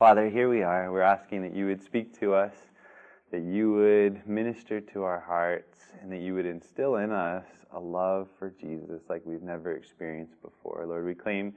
[0.00, 0.90] Father, here we are.
[0.90, 2.54] We're asking that you would speak to us,
[3.30, 7.78] that you would minister to our hearts, and that you would instill in us a
[7.78, 10.86] love for Jesus like we've never experienced before.
[10.86, 11.52] Lord, we claim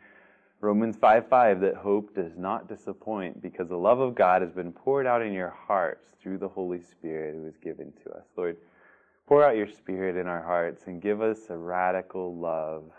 [0.60, 4.73] Romans 5 5 that hope does not disappoint because the love of God has been
[4.73, 8.25] poured out in your hearts through the Holy Spirit who is given to us.
[8.36, 8.57] Lord,
[9.25, 12.91] pour out your Spirit in our hearts and give us a radical love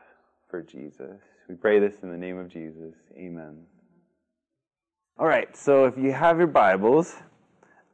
[0.49, 1.21] for Jesus.
[1.51, 2.95] We pray this in the name of Jesus.
[3.15, 3.59] Amen.
[5.17, 7.15] All right, so if you have your Bibles,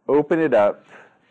[0.08, 0.86] open it up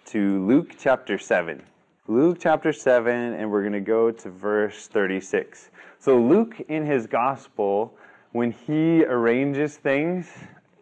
[0.06, 1.64] to Luke chapter 7.
[2.08, 5.72] Luke chapter 7, and we're going to go to verse 36.
[5.98, 7.98] So, Luke in his gospel
[8.34, 10.30] when he arranges things,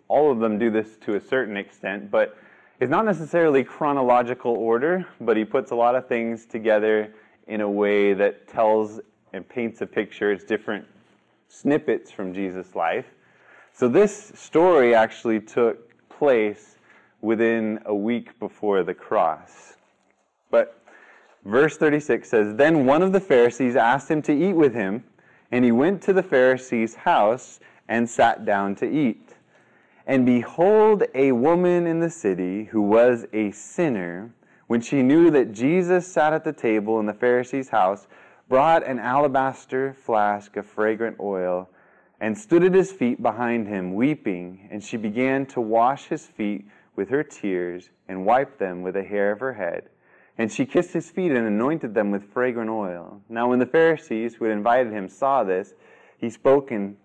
[0.10, 2.38] all of them do this to a certain extent, but
[2.82, 7.14] it's not necessarily chronological order, but he puts a lot of things together
[7.48, 9.00] in a way that tells
[9.32, 10.34] and paints a picture.
[10.34, 10.86] It's different
[11.48, 13.06] snippets from Jesus' life.
[13.78, 16.78] So this story actually took place
[17.22, 19.76] within a week before the cross.
[20.50, 20.82] But
[21.46, 25.04] verse 36 says Then one of the Pharisees asked him to eat with him.
[25.52, 29.36] And he went to the Pharisee's house and sat down to eat.
[30.08, 34.32] And behold, a woman in the city who was a sinner,
[34.66, 38.08] when she knew that Jesus sat at the table in the Pharisee's house,
[38.50, 41.70] brought an alabaster flask of fragrant oil
[42.20, 44.68] and stood at his feet behind him, weeping.
[44.72, 46.66] And she began to wash his feet
[46.96, 49.90] with her tears and wipe them with a hair of her head.
[50.38, 53.22] And she kissed his feet and anointed them with fragrant oil.
[53.30, 55.74] Now, when the Pharisees who had invited him saw this,
[56.18, 56.96] he spoke and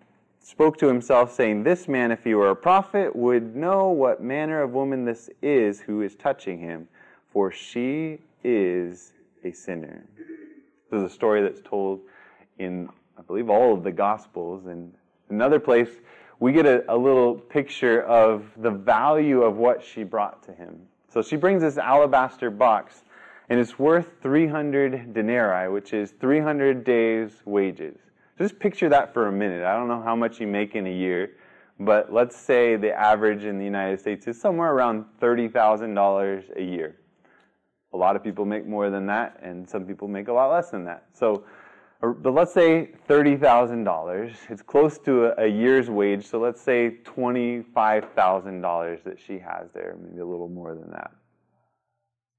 [0.40, 4.62] spoke to himself, saying, This man, if he were a prophet, would know what manner
[4.62, 6.88] of woman this is who is touching him,
[7.32, 9.12] for she is
[9.44, 10.04] a sinner.
[10.90, 12.00] This is a story that's told
[12.58, 12.88] in,
[13.18, 14.66] I believe, all of the Gospels.
[14.66, 14.92] And
[15.32, 15.88] another place,
[16.38, 20.78] we get a, a little picture of the value of what she brought to him.
[21.08, 23.02] So she brings this alabaster box
[23.48, 27.98] and it's worth 300 denarii, which is 300 days' wages.
[28.38, 29.64] Just picture that for a minute.
[29.64, 31.32] I don't know how much you make in a year,
[31.78, 36.96] but let's say the average in the United States is somewhere around $30,000 a year.
[37.92, 40.70] A lot of people make more than that, and some people make a lot less
[40.70, 41.04] than that.
[41.12, 41.44] So,
[42.02, 44.34] but let's say $30,000.
[44.48, 49.96] It's close to a, a year's wage, so let's say $25,000 that she has there,
[50.02, 51.12] maybe a little more than that.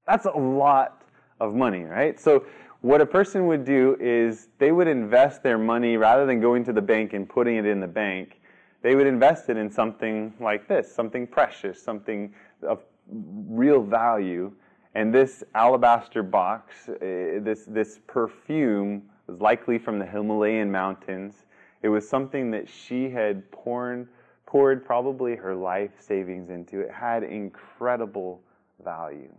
[0.06, 1.02] That's a lot
[1.40, 2.20] of money, right?
[2.20, 2.44] So
[2.82, 6.74] what a person would do is they would invest their money rather than going to
[6.74, 8.42] the bank and putting it in the bank.
[8.82, 14.52] They would invest it in something like this, something precious, something of real value.
[14.94, 21.34] And this alabaster box, eh, this, this perfume was likely from the Himalayan mountains.
[21.82, 24.08] It was something that she had poured,
[24.46, 26.80] poured probably her life savings into.
[26.80, 28.42] It had incredible
[28.82, 29.32] value.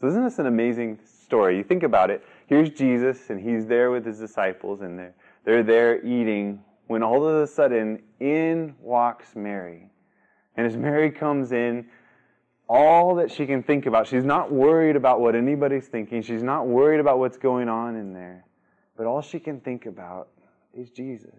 [0.00, 1.56] So isn't this an amazing story?
[1.56, 2.22] You think about it.
[2.46, 7.26] Here's Jesus, and he's there with his disciples, and they're, they're there eating, when all
[7.26, 9.88] of a sudden, in walks Mary.
[10.56, 11.86] And as Mary comes in,
[12.68, 16.22] all that she can think about, she's not worried about what anybody's thinking.
[16.22, 18.45] She's not worried about what's going on in there.
[18.96, 20.28] But all she can think about
[20.72, 21.34] is Jesus.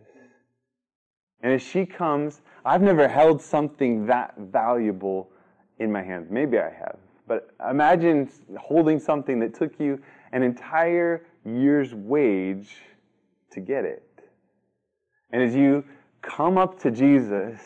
[1.41, 5.29] And as she comes, I've never held something that valuable
[5.79, 6.27] in my hands.
[6.29, 6.97] Maybe I have.
[7.27, 8.29] But imagine
[8.59, 10.01] holding something that took you
[10.31, 12.75] an entire year's wage
[13.51, 14.03] to get it.
[15.31, 15.83] And as you
[16.21, 17.59] come up to Jesus,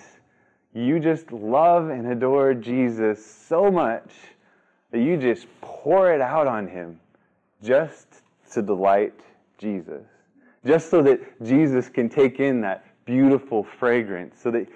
[0.74, 4.12] you just love and adore Jesus so much
[4.92, 7.00] that you just pour it out on him
[7.62, 8.08] just
[8.52, 9.20] to delight
[9.62, 10.06] Jesus.
[10.66, 14.68] Just so that Jesus can take in that beautiful fragrance, so that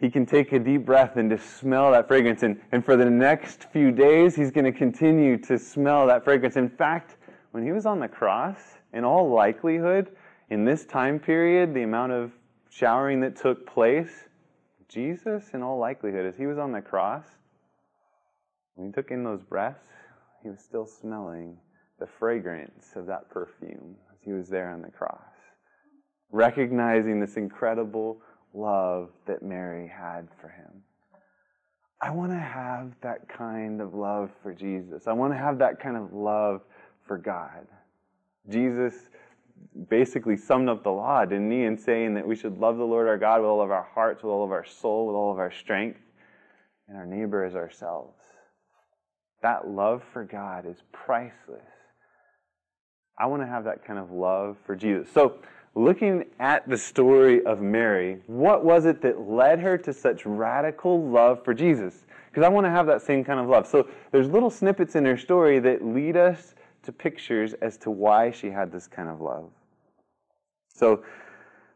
[0.00, 2.42] he can take a deep breath and just smell that fragrance.
[2.42, 6.56] And, and for the next few days, he's going to continue to smell that fragrance.
[6.56, 7.16] In fact,
[7.52, 8.58] when he was on the cross,
[8.92, 10.10] in all likelihood,
[10.50, 12.32] in this time period, the amount of
[12.70, 14.28] showering that took place,
[14.88, 17.24] Jesus, in all likelihood, as he was on the cross,
[18.74, 19.88] when he took in those breaths,
[20.42, 21.56] he was still smelling
[21.98, 23.96] the fragrance of that perfume
[24.28, 25.22] he was there on the cross.
[26.30, 28.20] Recognizing this incredible
[28.52, 30.82] love that Mary had for him.
[32.02, 35.06] I want to have that kind of love for Jesus.
[35.06, 36.60] I want to have that kind of love
[37.06, 37.66] for God.
[38.50, 38.94] Jesus
[39.88, 43.08] basically summed up the law, didn't he, in saying that we should love the Lord
[43.08, 45.38] our God with all of our hearts, with all of our soul, with all of
[45.38, 46.00] our strength,
[46.86, 48.20] and our neighbor as ourselves.
[49.42, 51.77] That love for God is priceless.
[53.18, 55.08] I want to have that kind of love for Jesus.
[55.12, 55.38] So
[55.74, 61.04] looking at the story of Mary, what was it that led her to such radical
[61.08, 62.04] love for Jesus?
[62.30, 63.66] Because I want to have that same kind of love.
[63.66, 66.54] So there's little snippets in her story that lead us
[66.84, 69.50] to pictures as to why she had this kind of love.
[70.72, 71.02] So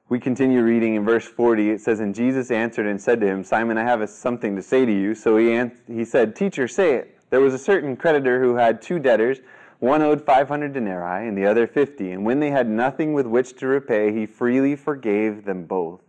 [0.08, 1.70] we continue reading in verse 40.
[1.70, 4.86] It says, And Jesus answered and said to him, Simon, I have something to say
[4.86, 5.14] to you.
[5.14, 7.18] So he, an- he said, Teacher, say it.
[7.30, 9.40] There was a certain creditor who had two debtors.
[9.82, 12.12] One owed 500 denarii and the other 50.
[12.12, 16.02] And when they had nothing with which to repay, he freely forgave them both.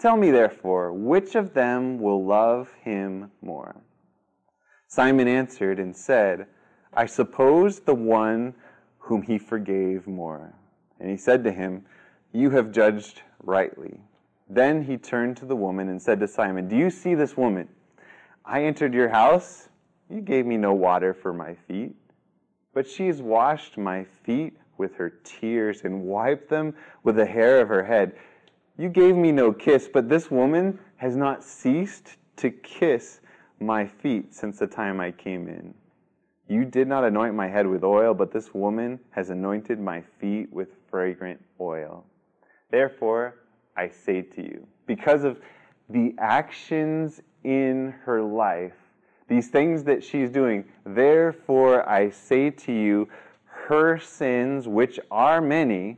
[0.00, 3.76] Tell me, therefore, which of them will love him more?
[4.88, 6.48] Simon answered and said,
[6.92, 8.52] I suppose the one
[8.98, 10.52] whom he forgave more.
[10.98, 11.84] And he said to him,
[12.32, 14.00] You have judged rightly.
[14.50, 17.68] Then he turned to the woman and said to Simon, Do you see this woman?
[18.44, 19.68] I entered your house.
[20.10, 21.94] You gave me no water for my feet
[22.74, 26.74] but she has washed my feet with her tears and wiped them
[27.04, 28.14] with the hair of her head.
[28.76, 33.20] You gave me no kiss, but this woman has not ceased to kiss
[33.60, 35.74] my feet since the time I came in.
[36.48, 40.52] You did not anoint my head with oil, but this woman has anointed my feet
[40.52, 42.04] with fragrant oil.
[42.70, 43.36] Therefore,
[43.76, 45.40] I say to you, because of
[45.88, 48.72] the actions in her life,
[49.28, 50.64] these things that she's doing.
[50.84, 53.08] Therefore, I say to you,
[53.44, 55.96] her sins, which are many,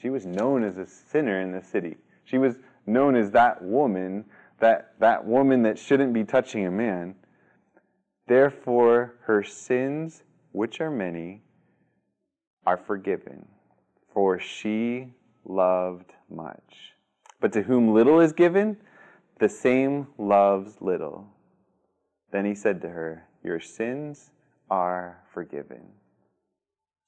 [0.00, 1.96] she was known as a sinner in the city.
[2.24, 2.56] She was
[2.86, 4.24] known as that woman,
[4.58, 7.14] that, that woman that shouldn't be touching a man.
[8.26, 11.42] Therefore, her sins, which are many,
[12.66, 13.46] are forgiven,
[14.12, 15.12] for she
[15.44, 16.94] loved much.
[17.40, 18.76] But to whom little is given,
[19.38, 21.26] the same loves little.
[22.32, 24.30] Then he said to her, Your sins
[24.70, 25.82] are forgiven.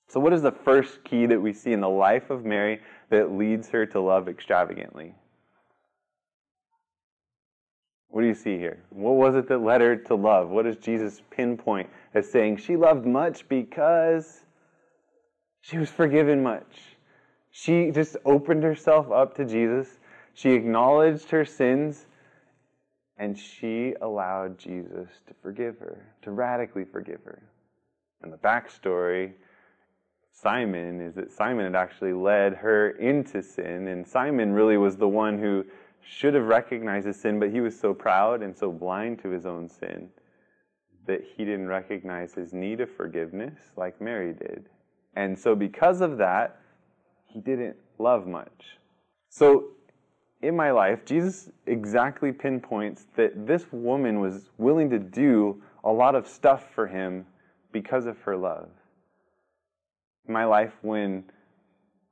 [0.07, 3.33] So, what is the first key that we see in the life of Mary that
[3.33, 5.15] leads her to love extravagantly?
[8.09, 8.79] What do you see here?
[8.91, 10.51] What was it that led her to love?
[10.51, 14.45] What does Jesus pinpoint as saying she loved much because
[15.63, 16.97] she was forgiven much?
[17.51, 19.99] She just opened herself up to Jesus.
[20.35, 22.07] She acknowledged her sins
[23.19, 27.43] and she allowed Jesus to forgive her, to radically forgive her.
[28.23, 29.33] And the backstory,
[30.33, 35.09] Simon, is that Simon had actually led her into sin, and Simon really was the
[35.09, 35.65] one who
[36.01, 39.47] should have recognized his sin, but he was so proud and so blind to his
[39.47, 40.09] own sin
[41.07, 44.69] that he didn't recognize his need of forgiveness like Mary did.
[45.17, 46.59] And so, because of that,
[47.27, 48.79] he didn't love much.
[49.29, 49.74] So,
[50.45, 56.15] in my life, Jesus exactly pinpoints that this woman was willing to do a lot
[56.15, 57.27] of stuff for him
[57.73, 58.69] because of her love.
[60.29, 61.25] In my life, when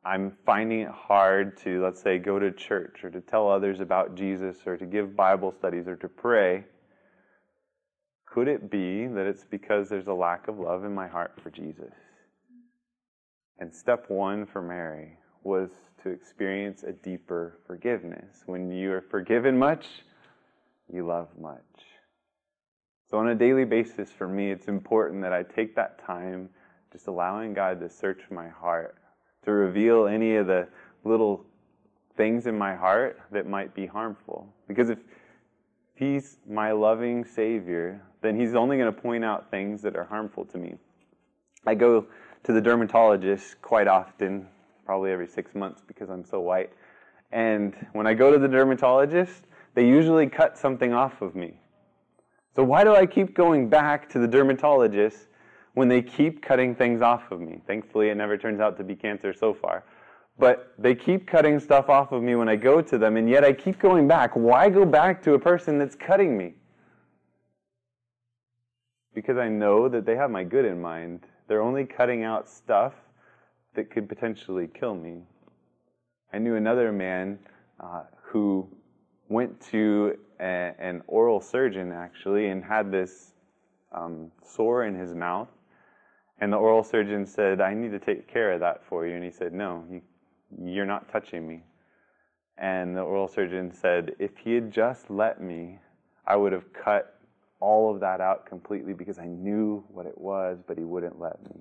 [0.05, 4.15] I'm finding it hard to, let's say, go to church or to tell others about
[4.15, 6.65] Jesus or to give Bible studies or to pray,
[8.27, 11.51] could it be that it's because there's a lack of love in my heart for
[11.51, 11.93] Jesus?
[13.59, 15.71] And step one for Mary was
[16.03, 18.43] to experience a deeper forgiveness.
[18.47, 19.87] When you are forgiven much,
[20.93, 21.61] you love much.
[23.11, 26.49] So, on a daily basis, for me, it's important that I take that time
[26.93, 28.97] just allowing God to search my heart,
[29.45, 30.69] to reveal any of the
[31.05, 31.45] little
[32.17, 34.49] things in my heart that might be harmful.
[34.69, 34.99] Because if
[35.95, 40.45] He's my loving Savior, then He's only going to point out things that are harmful
[40.47, 40.77] to me.
[41.67, 42.07] I go
[42.45, 44.49] to the dermatologist quite often
[44.85, 46.71] probably every six months because I'm so white.
[47.31, 51.55] And when I go to the dermatologist, they usually cut something off of me.
[52.55, 55.29] So why do I keep going back to the dermatologist
[55.75, 57.63] when they keep cutting things off of me?
[57.67, 59.85] Thankfully, it never turns out to be cancer so far.
[60.39, 63.45] But they keep cutting stuff off of me when I go to them, and yet
[63.45, 64.33] I keep going back.
[64.35, 66.55] Why go back to a person that's cutting me?
[69.15, 71.21] Because I know that they have my good in mind.
[71.49, 72.95] They're only cutting out stuff
[73.75, 75.23] that could potentially kill me.
[76.33, 77.39] I knew another man
[77.81, 78.69] uh, who
[79.29, 83.33] went to a, an oral surgeon actually and had this
[83.93, 85.49] um, sore in his mouth.
[86.41, 89.15] And the oral surgeon said, I need to take care of that for you.
[89.15, 90.03] And he said, No, you,
[90.65, 91.63] you're not touching me.
[92.59, 95.79] And the oral surgeon said, If he had just let me,
[96.27, 97.19] I would have cut
[97.61, 101.43] all of that out completely because I knew what it was, but he wouldn't let
[101.45, 101.61] me.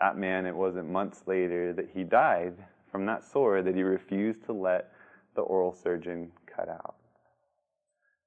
[0.00, 2.54] That man, it wasn't months later that he died
[2.90, 4.92] from that sore that he refused to let
[5.34, 6.94] the oral surgeon cut out.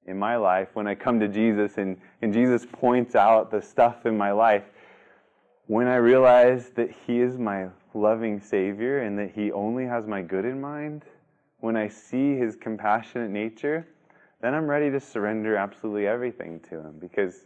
[0.05, 4.05] In my life, when I come to Jesus and, and Jesus points out the stuff
[4.05, 4.63] in my life,
[5.67, 10.21] when I realize that He is my loving Savior and that He only has my
[10.21, 11.03] good in mind,
[11.59, 13.87] when I see His compassionate nature,
[14.41, 17.45] then I'm ready to surrender absolutely everything to Him because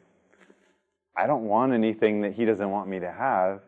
[1.15, 3.61] I don't want anything that He doesn't want me to have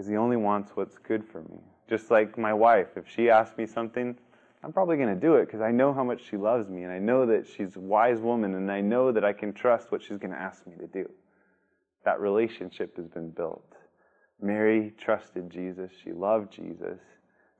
[0.00, 1.58] because He only wants what's good for me.
[1.86, 4.16] Just like my wife, if she asks me something,
[4.64, 6.90] I'm probably going to do it because I know how much she loves me and
[6.90, 10.02] I know that she's a wise woman and I know that I can trust what
[10.02, 11.06] she's going to ask me to do.
[12.06, 13.76] That relationship has been built.
[14.40, 15.90] Mary trusted Jesus.
[16.02, 16.98] She loved Jesus.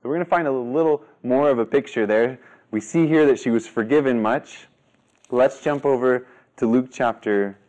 [0.01, 2.39] So we're going to find a little more of a picture there.
[2.71, 4.67] We see here that she was forgiven much.
[5.29, 6.25] Let's jump over
[6.57, 7.59] to Luke chapter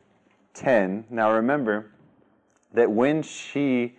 [0.54, 1.04] 10.
[1.10, 1.90] Now remember
[2.72, 3.96] that when she,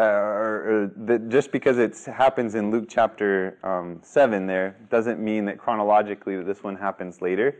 [0.00, 0.90] uh, or,
[1.28, 6.46] just because it happens in Luke chapter um, 7 there, doesn't mean that chronologically that
[6.46, 7.56] this one happens later.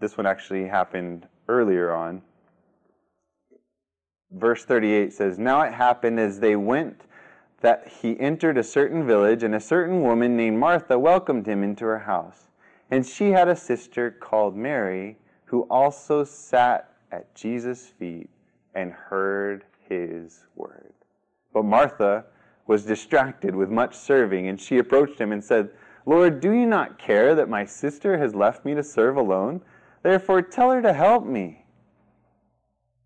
[0.00, 2.22] This one actually happened earlier on
[4.34, 7.02] verse 38 says, Now it happened as they went
[7.60, 11.84] that he entered a certain village, and a certain woman named Martha welcomed him into
[11.84, 12.48] her house.
[12.90, 15.16] And she had a sister called Mary,
[15.46, 18.28] who also sat at Jesus' feet
[18.74, 20.92] and heard his word.
[21.54, 22.26] But Martha
[22.66, 25.70] was distracted with much serving, and she approached him and said,
[26.04, 29.62] Lord, do you not care that my sister has left me to serve alone?
[30.02, 31.64] Therefore, tell her to help me.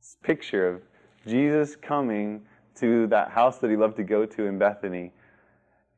[0.01, 0.83] This picture of
[1.27, 2.43] Jesus coming
[2.77, 5.13] to that house that he loved to go to in Bethany.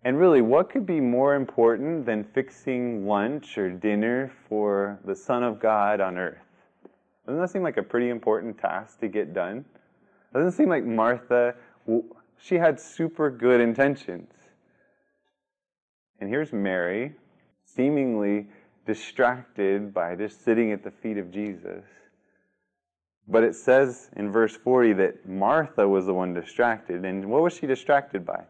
[0.03, 5.43] And really, what could be more important than fixing lunch or dinner for the Son
[5.43, 6.39] of God on earth?
[7.27, 9.65] Doesn't that seem like a pretty important task to get done?
[10.33, 11.55] Doesn't it seem like Martha,
[12.43, 14.31] she had super good intentions.
[16.21, 17.15] And here's Mary,
[17.65, 18.49] seemingly
[18.87, 21.85] distracted by just sitting at the feet of Jesus.
[23.29, 27.05] But it says in verse 40 that Martha was the one distracted.
[27.05, 28.41] And what was she distracted by?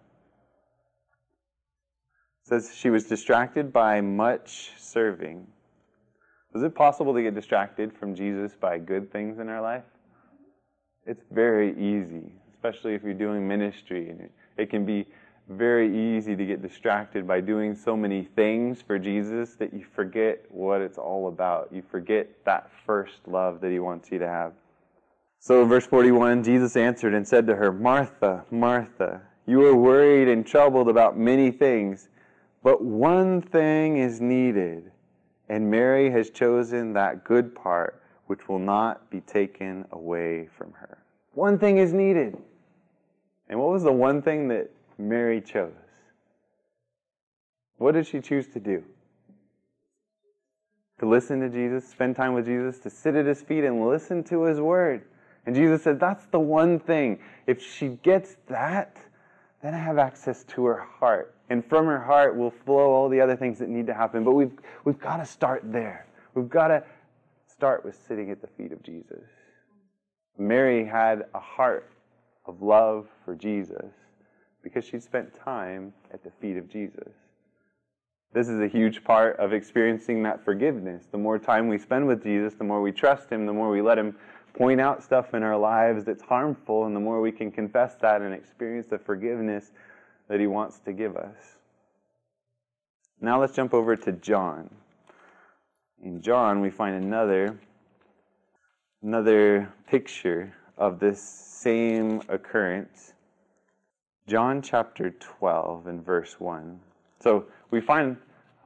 [2.43, 5.47] It says she was distracted by much serving.
[6.55, 9.85] Is it possible to get distracted from Jesus by good things in our life?
[11.07, 14.11] It's very easy, especially if you're doing ministry.
[14.11, 15.07] And it can be
[15.49, 20.45] very easy to get distracted by doing so many things for Jesus that you forget
[20.51, 21.71] what it's all about.
[21.73, 24.53] You forget that first love that He wants you to have.
[25.39, 30.47] So, verse 41 Jesus answered and said to her, Martha, Martha, you are worried and
[30.47, 32.11] troubled about many things,
[32.63, 34.93] but one thing is needed,
[35.49, 40.99] and Mary has chosen that good part which will not be taken away from her.
[41.33, 42.37] One thing is needed.
[43.51, 45.73] And what was the one thing that Mary chose?
[47.79, 48.85] What did she choose to do?
[51.01, 54.23] To listen to Jesus, spend time with Jesus, to sit at his feet and listen
[54.25, 55.03] to his word.
[55.47, 57.19] And Jesus said, That's the one thing.
[57.47, 58.99] If she gets that,
[59.63, 61.35] then I have access to her heart.
[61.49, 64.23] And from her heart will flow all the other things that need to happen.
[64.23, 64.53] But we've,
[64.85, 66.07] we've got to start there.
[66.35, 66.85] We've got to
[67.49, 69.25] start with sitting at the feet of Jesus.
[70.39, 71.91] Mary had a heart
[72.47, 73.93] of love for Jesus
[74.63, 77.13] because she spent time at the feet of Jesus.
[78.33, 81.07] This is a huge part of experiencing that forgiveness.
[81.11, 83.83] The more time we spend with Jesus, the more we trust Him, the more we
[83.83, 84.15] let Him
[84.55, 88.23] point out stuff in our lives that's harmful, and the more we can confess that
[88.23, 89.73] and experience the forgiveness
[90.29, 91.57] that He wants to give us.
[93.21, 94.71] Now let's jump over to John.
[96.03, 97.59] In John, we find another,
[99.03, 103.13] another picture of this same occurrence.
[104.27, 106.81] John chapter 12 and verse 1.
[107.23, 108.17] So we find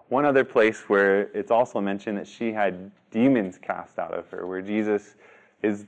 [0.08, 4.46] one other place where it's also mentioned that she had demons cast out of her,
[4.46, 5.16] where Jesus
[5.62, 5.86] is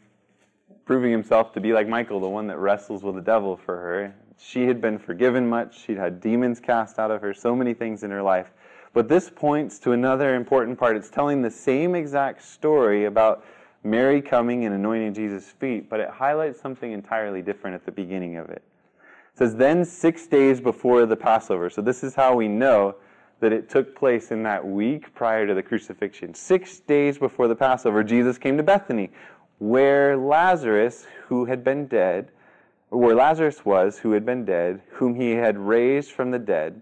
[0.85, 4.15] proving himself to be like Michael, the one that wrestles with the devil for her.
[4.37, 5.85] She had been forgiven much.
[5.85, 8.51] She'd had demons cast out of her, so many things in her life.
[8.93, 10.97] But this points to another important part.
[10.97, 13.45] It's telling the same exact story about
[13.87, 18.37] Mary coming and anointing Jesus' feet, but it highlights something entirely different at the beginning
[18.37, 18.63] of it.
[19.33, 21.71] It says, Then six days before the Passover.
[21.71, 22.97] So this is how we know
[23.41, 26.35] that it took place in that week prior to the crucifixion.
[26.35, 29.11] Six days before the Passover, Jesus came to Bethany,
[29.59, 32.31] where Lazarus, who had been dead,
[32.89, 36.81] where Lazarus was, who had been dead, whom he had raised from the dead.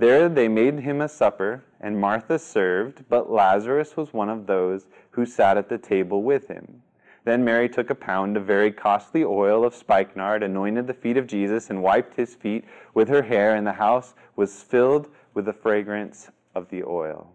[0.00, 4.86] There they made him a supper, and Martha served, but Lazarus was one of those
[5.10, 6.80] who sat at the table with him.
[7.26, 11.26] Then Mary took a pound of very costly oil of spikenard, anointed the feet of
[11.26, 12.64] Jesus, and wiped his feet
[12.94, 17.30] with her hair, and the house was filled with the fragrance of the oil.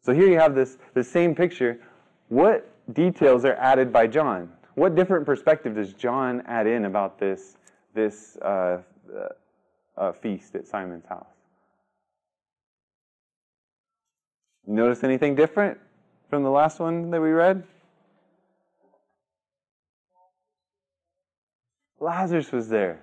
[0.00, 1.78] So here you have this, this same picture.
[2.30, 4.50] What details are added by John.
[4.74, 7.58] What different perspective does John add in about this,
[7.94, 8.78] this uh,
[9.96, 11.26] uh, feast at Simon's house.
[14.66, 15.78] Notice anything different
[16.30, 17.64] from the last one that we read?
[22.00, 23.02] Lazarus was there.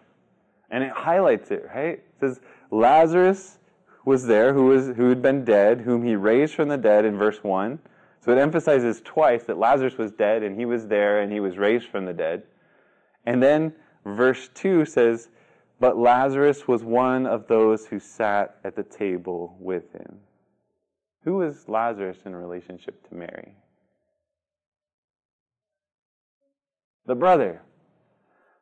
[0.69, 1.93] And it highlights it, right?
[1.93, 3.57] It says Lazarus
[4.05, 7.17] was there who was who had been dead, whom he raised from the dead in
[7.17, 7.79] verse 1.
[8.21, 11.57] So it emphasizes twice that Lazarus was dead and he was there and he was
[11.57, 12.43] raised from the dead.
[13.25, 13.73] And then
[14.05, 15.29] verse 2 says,
[15.79, 20.19] But Lazarus was one of those who sat at the table with him.
[21.23, 23.55] Who was Lazarus in relationship to Mary?
[27.05, 27.61] The brother.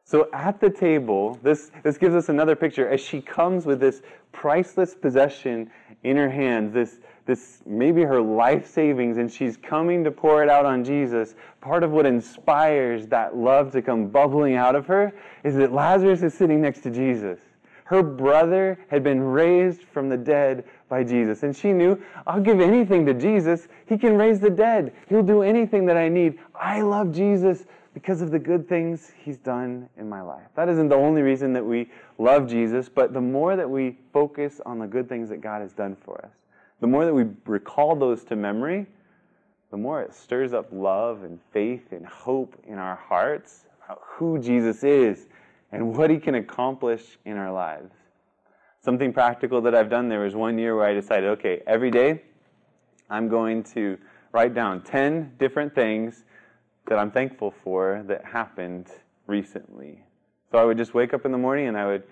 [0.03, 4.01] So at the table, this, this gives us another picture as she comes with this
[4.31, 5.69] priceless possession
[6.03, 10.49] in her hands, this, this maybe her life savings, and she's coming to pour it
[10.49, 11.35] out on Jesus.
[11.61, 16.23] Part of what inspires that love to come bubbling out of her is that Lazarus
[16.23, 17.37] is sitting next to Jesus.
[17.83, 21.43] Her brother had been raised from the dead by Jesus.
[21.43, 23.67] And she knew, I'll give anything to Jesus.
[23.85, 24.93] He can raise the dead.
[25.07, 26.39] He'll do anything that I need.
[26.53, 30.47] I love Jesus because of the good things he's done in my life.
[30.55, 34.61] That isn't the only reason that we love Jesus, but the more that we focus
[34.65, 36.31] on the good things that God has done for us,
[36.79, 38.85] the more that we recall those to memory,
[39.71, 44.39] the more it stirs up love and faith and hope in our hearts about who
[44.39, 45.27] Jesus is
[45.71, 47.93] and what he can accomplish in our lives.
[48.81, 52.21] Something practical that I've done there was one year where I decided, okay, every day
[53.09, 53.97] I'm going to
[54.31, 56.23] write down 10 different things
[56.87, 58.87] that I'm thankful for that happened
[59.25, 60.03] recently.
[60.51, 62.03] So I would just wake up in the morning and I would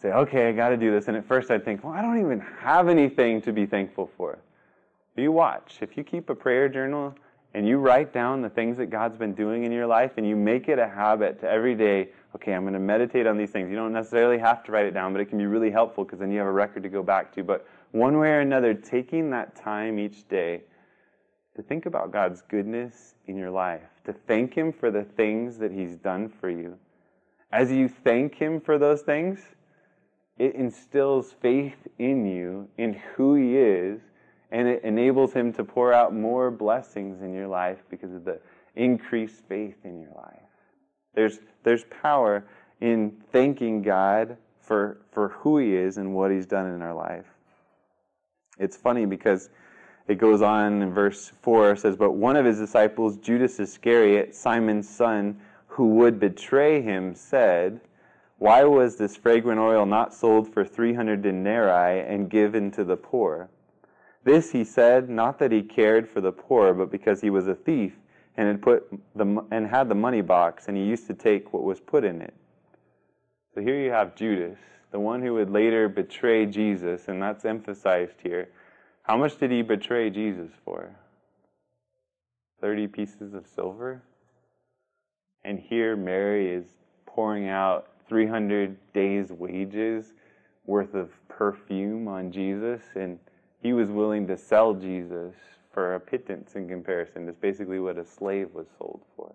[0.00, 1.08] say, okay, I got to do this.
[1.08, 4.38] And at first I'd think, well, I don't even have anything to be thankful for.
[5.14, 5.78] But you watch.
[5.80, 7.14] If you keep a prayer journal
[7.52, 10.36] and you write down the things that God's been doing in your life and you
[10.36, 13.68] make it a habit to every day, okay, I'm going to meditate on these things.
[13.68, 16.20] You don't necessarily have to write it down, but it can be really helpful because
[16.20, 17.44] then you have a record to go back to.
[17.44, 20.62] But one way or another, taking that time each day
[21.56, 25.72] to think about God's goodness in your life, to thank Him for the things that
[25.72, 26.78] He's done for you.
[27.50, 29.40] As you thank Him for those things,
[30.40, 34.00] it instills faith in you, in who He is,
[34.50, 38.40] and it enables Him to pour out more blessings in your life because of the
[38.74, 40.40] increased faith in your life.
[41.14, 42.46] There's, there's power
[42.80, 47.26] in thanking God for, for who He is and what He's done in our life.
[48.58, 49.50] It's funny because
[50.08, 54.88] it goes on in verse 4 says, But one of his disciples, Judas Iscariot, Simon's
[54.88, 57.78] son, who would betray him, said,
[58.40, 63.50] Why was this fragrant oil not sold for 300 denarii and given to the poor?
[64.24, 67.54] This he said, not that he cared for the poor, but because he was a
[67.54, 67.92] thief
[68.38, 71.64] and had put the and had the money box, and he used to take what
[71.64, 72.32] was put in it.
[73.54, 74.58] So here you have Judas,
[74.90, 78.48] the one who would later betray Jesus, and that's emphasized here.
[79.02, 80.96] How much did he betray Jesus for?
[82.62, 84.00] 30 pieces of silver?
[85.44, 86.64] And here Mary is
[87.04, 90.12] pouring out 300 days' wages
[90.66, 93.18] worth of perfume on Jesus, and
[93.62, 95.34] he was willing to sell Jesus
[95.72, 97.24] for a pittance in comparison.
[97.24, 99.32] That's basically what a slave was sold for.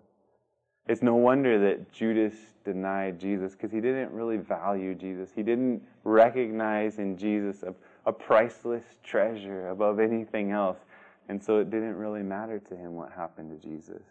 [0.86, 2.34] It's no wonder that Judas
[2.64, 5.30] denied Jesus because he didn't really value Jesus.
[5.34, 7.74] He didn't recognize in Jesus a
[8.06, 10.78] a priceless treasure above anything else.
[11.28, 14.02] And so it didn't really matter to him what happened to Jesus.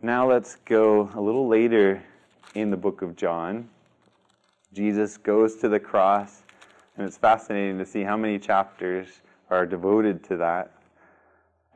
[0.00, 2.02] Now let's go a little later
[2.56, 3.68] in the book of John.
[4.72, 6.42] Jesus goes to the cross,
[6.96, 9.08] and it's fascinating to see how many chapters
[9.50, 10.72] are devoted to that.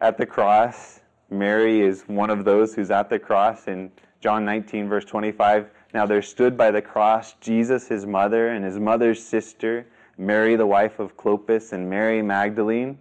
[0.01, 4.89] At the cross, Mary is one of those who's at the cross in John 19,
[4.89, 5.69] verse 25.
[5.93, 10.67] Now there stood by the cross Jesus, his mother, and his mother's sister Mary, the
[10.67, 12.99] wife of Clopas, and Mary Magdalene.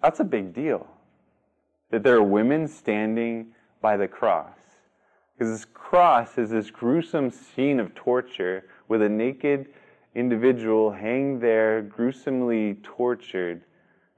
[0.00, 0.86] That's a big deal.
[1.90, 3.48] That there are women standing
[3.80, 4.61] by the cross.
[5.42, 9.66] Because this cross is this gruesome scene of torture with a naked
[10.14, 13.62] individual hanged there, gruesomely tortured.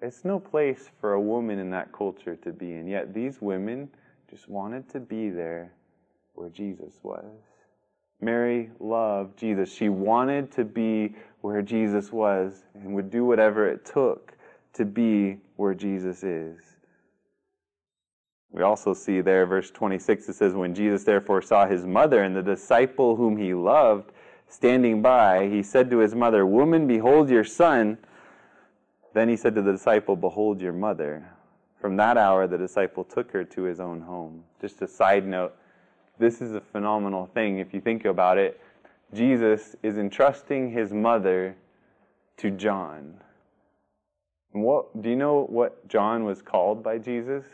[0.02, 2.86] It's no place for a woman in that culture to be in.
[2.86, 3.88] Yet these women
[4.28, 5.72] just wanted to be there
[6.34, 7.24] where Jesus was.
[8.20, 9.72] Mary loved Jesus.
[9.72, 14.36] She wanted to be where Jesus was and would do whatever it took
[14.74, 16.73] to be where Jesus is.
[18.54, 22.36] We also see there, verse 26, it says, When Jesus therefore saw his mother and
[22.36, 24.12] the disciple whom he loved
[24.48, 27.98] standing by, he said to his mother, Woman, behold your son.
[29.12, 31.28] Then he said to the disciple, Behold your mother.
[31.80, 34.44] From that hour, the disciple took her to his own home.
[34.60, 35.56] Just a side note
[36.16, 38.60] this is a phenomenal thing if you think about it.
[39.12, 41.56] Jesus is entrusting his mother
[42.36, 43.14] to John.
[44.52, 47.44] What do you know what John was called by Jesus?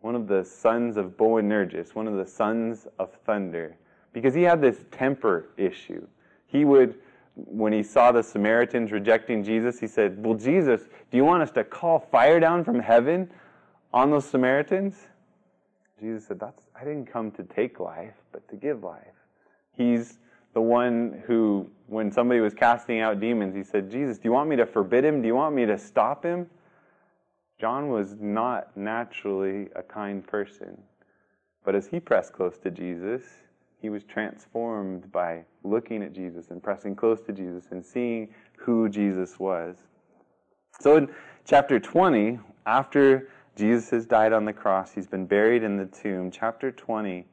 [0.00, 3.76] One of the sons of Boanerges, one of the sons of thunder,
[4.12, 6.06] because he had this temper issue.
[6.46, 6.98] He would
[7.34, 11.50] when he saw the Samaritans rejecting Jesus, he said, "Well, Jesus, do you want us
[11.52, 13.30] to call fire down from heaven
[13.92, 15.08] on those Samaritans?"
[16.00, 19.26] Jesus said, "That's I didn't come to take life, but to give life."
[19.72, 20.18] He's
[20.56, 24.48] the one who, when somebody was casting out demons, he said, Jesus, do you want
[24.48, 25.20] me to forbid him?
[25.20, 26.48] Do you want me to stop him?
[27.58, 30.76] John was not naturally a kind person.
[31.64, 33.22] But as he pressed close to Jesus,
[33.80, 38.88] he was transformed by looking at Jesus and pressing close to Jesus and seeing who
[38.88, 39.76] Jesus was.
[40.80, 41.08] So in
[41.44, 46.30] chapter 20, after Jesus has died on the cross, he's been buried in the tomb.
[46.30, 47.26] Chapter 20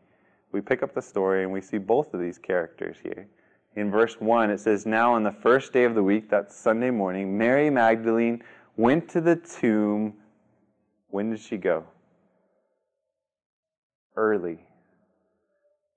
[0.54, 3.28] we pick up the story and we see both of these characters here.
[3.76, 6.92] In verse 1, it says, Now on the first day of the week, that's Sunday
[6.92, 8.44] morning, Mary Magdalene
[8.76, 10.14] went to the tomb.
[11.10, 11.86] When did she go?
[14.16, 14.60] Early,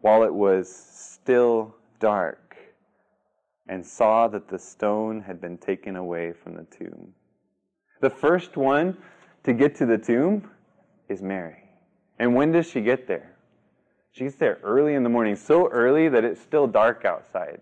[0.00, 2.56] while it was still dark,
[3.68, 7.12] and saw that the stone had been taken away from the tomb.
[8.00, 8.96] The first one
[9.42, 10.50] to get to the tomb
[11.08, 11.64] is Mary.
[12.18, 13.36] And when does she get there?
[14.12, 17.60] She gets there early in the morning, so early that it's still dark outside.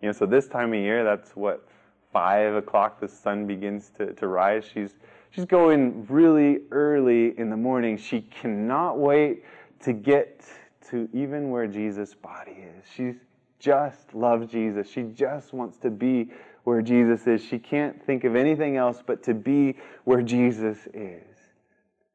[0.00, 1.68] You know, so this time of year, that's what
[2.12, 4.64] five o'clock the sun begins to, to rise.
[4.72, 4.98] She's
[5.30, 7.96] she's going really early in the morning.
[7.96, 9.44] She cannot wait
[9.80, 10.44] to get
[10.90, 12.84] to even where Jesus' body is.
[12.94, 13.14] She
[13.58, 14.90] just loves Jesus.
[14.90, 16.30] She just wants to be
[16.64, 17.42] where Jesus is.
[17.42, 21.22] She can't think of anything else but to be where Jesus is.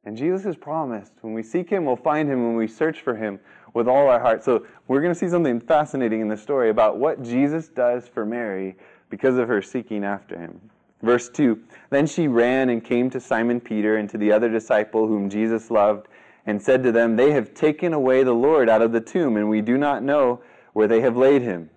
[0.03, 3.13] And Jesus has promised when we seek him, we'll find him when we search for
[3.15, 3.39] him
[3.73, 4.43] with all our heart.
[4.43, 8.25] So we're going to see something fascinating in the story about what Jesus does for
[8.25, 8.77] Mary
[9.09, 10.59] because of her seeking after him.
[11.01, 15.07] Verse 2 Then she ran and came to Simon Peter and to the other disciple
[15.07, 16.07] whom Jesus loved,
[16.45, 19.49] and said to them, They have taken away the Lord out of the tomb, and
[19.49, 20.41] we do not know
[20.73, 21.69] where they have laid him.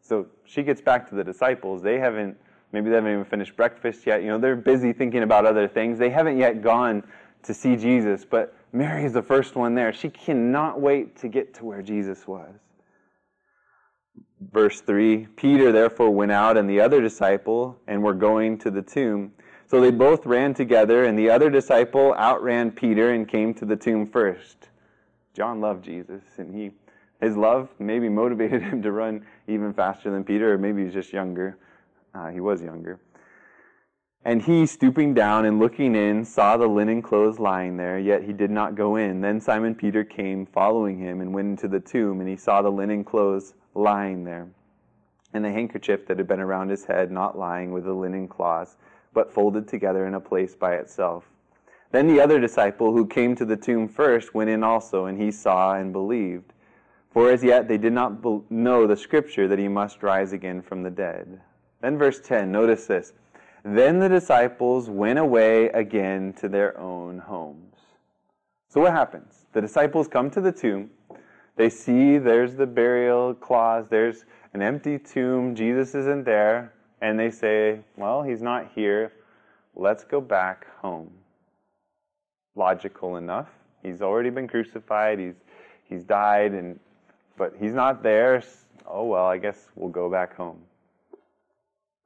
[0.00, 1.82] So she gets back to the disciples.
[1.82, 2.36] They haven't,
[2.72, 4.22] maybe they haven't even finished breakfast yet.
[4.22, 5.98] You know, they're busy thinking about other things.
[5.98, 7.04] They haven't yet gone
[7.42, 9.92] to see Jesus, but Mary is the first one there.
[9.92, 12.54] She cannot wait to get to where Jesus was.
[14.40, 18.82] Verse 3 Peter therefore went out and the other disciple and were going to the
[18.82, 19.32] tomb.
[19.66, 23.76] So they both ran together, and the other disciple outran Peter and came to the
[23.76, 24.70] tomb first.
[25.34, 26.70] John loved Jesus, and he,
[27.20, 31.12] his love maybe motivated him to run even faster than Peter, or maybe he's just
[31.12, 31.58] younger.
[32.14, 32.98] Uh, he was younger.
[34.24, 38.32] And he, stooping down and looking in, saw the linen clothes lying there, yet he
[38.32, 39.20] did not go in.
[39.20, 42.70] Then Simon Peter came, following him, and went into the tomb, and he saw the
[42.70, 44.48] linen clothes lying there,
[45.32, 48.76] and the handkerchief that had been around his head not lying with the linen cloths,
[49.14, 51.24] but folded together in a place by itself.
[51.90, 55.30] Then the other disciple, who came to the tomb first, went in also, and he
[55.30, 56.52] saw and believed.
[57.10, 60.82] For as yet they did not know the scripture that he must rise again from
[60.82, 61.40] the dead.
[61.80, 63.14] Then verse 10, notice this.
[63.64, 67.74] Then the disciples went away again to their own homes.
[68.68, 69.46] So what happens?
[69.52, 70.90] The disciples come to the tomb.
[71.56, 77.30] They see there's the burial cloths, there's an empty tomb, Jesus isn't there, and they
[77.30, 79.12] say, Well, he's not here.
[79.74, 81.10] Let's go back home.
[82.54, 83.48] Logical enough.
[83.82, 85.34] He's already been crucified, he's
[85.88, 86.78] he's died, and
[87.36, 88.42] but he's not there.
[88.86, 90.58] Oh well, I guess we'll go back home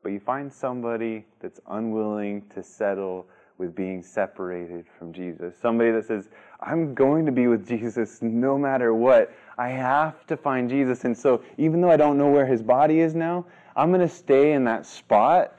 [0.03, 3.27] but you find somebody that's unwilling to settle
[3.59, 5.55] with being separated from Jesus.
[5.61, 6.29] Somebody that says,
[6.61, 9.33] I'm going to be with Jesus no matter what.
[9.59, 11.05] I have to find Jesus.
[11.05, 14.13] And so, even though I don't know where his body is now, I'm going to
[14.13, 15.57] stay in that spot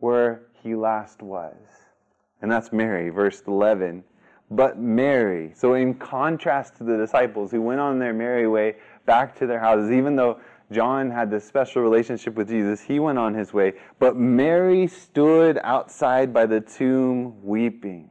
[0.00, 1.56] where he last was.
[2.42, 4.04] And that's Mary, verse 11.
[4.50, 9.34] But Mary, so in contrast to the disciples who went on their merry way back
[9.38, 10.38] to their houses, even though
[10.72, 12.80] John had this special relationship with Jesus.
[12.80, 13.74] He went on his way.
[13.98, 18.10] But Mary stood outside by the tomb weeping.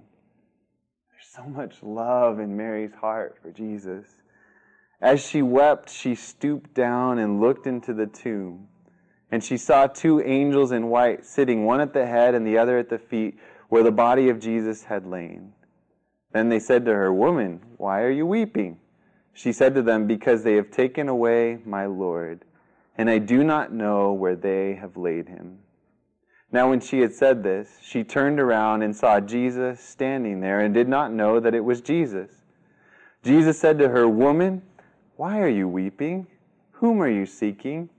[1.11, 4.05] There's so much love in Mary's heart for Jesus.
[5.01, 8.67] As she wept, she stooped down and looked into the tomb.
[9.31, 12.77] And she saw two angels in white sitting, one at the head and the other
[12.77, 15.53] at the feet, where the body of Jesus had lain.
[16.33, 18.79] Then they said to her, Woman, why are you weeping?
[19.33, 22.43] She said to them, Because they have taken away my Lord
[22.97, 25.59] and I do not know where they have laid him.
[26.51, 30.73] Now, when she had said this, she turned around and saw Jesus standing there and
[30.73, 32.29] did not know that it was Jesus.
[33.23, 34.61] Jesus said to her, Woman,
[35.15, 36.27] why are you weeping?
[36.71, 37.89] Whom are you seeking?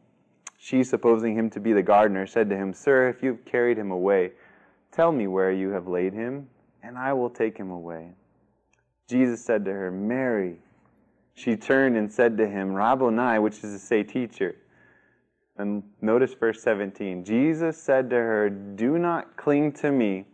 [0.58, 3.78] She, supposing him to be the gardener, said to him, Sir, if you have carried
[3.78, 4.32] him away,
[4.90, 6.48] tell me where you have laid him,
[6.82, 8.10] and I will take him away.
[9.08, 10.58] Jesus said to her, Mary.
[11.34, 14.56] She turned and said to him, Rabboni, which is to say, teacher.
[15.56, 17.24] And notice verse 17.
[17.24, 20.24] Jesus said to her, Do not cling to me,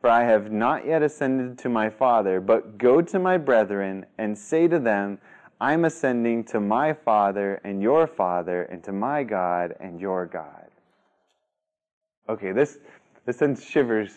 [0.00, 4.36] for I have not yet ascended to my Father, but go to my brethren and
[4.36, 5.18] say to them,
[5.60, 10.68] I'm ascending to my Father and your Father, and to my God and your God.
[12.28, 12.78] Okay, this,
[13.24, 14.12] this sends shivers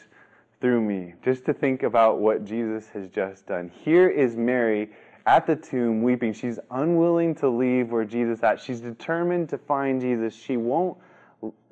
[0.59, 3.71] through me just to think about what Jesus has just done.
[3.83, 4.91] Here is Mary
[5.25, 6.33] at the tomb weeping.
[6.33, 8.59] She's unwilling to leave where Jesus at.
[8.59, 10.35] She's determined to find Jesus.
[10.35, 10.97] She won't